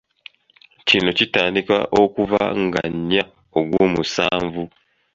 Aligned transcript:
Kino 0.87 1.09
kitandika 1.17 1.77
okuva 2.01 2.43
nga 2.63 2.81
nnya 2.93 3.23
Ogwomusanvu. 3.59 4.63